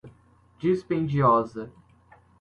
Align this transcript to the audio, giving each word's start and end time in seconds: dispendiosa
dispendiosa 0.59 1.63